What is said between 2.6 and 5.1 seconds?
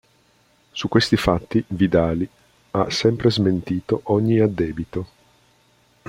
ha sempre smentito ogni addebito.